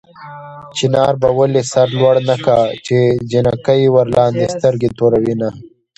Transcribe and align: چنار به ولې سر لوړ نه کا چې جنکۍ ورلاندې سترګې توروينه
چنار 0.75 1.13
به 1.21 1.29
ولې 1.37 1.61
سر 1.71 1.87
لوړ 1.99 2.15
نه 2.29 2.35
کا 2.45 2.59
چې 2.85 2.97
جنکۍ 3.31 3.81
ورلاندې 3.95 4.45
سترګې 4.55 4.89
توروينه 4.97 5.49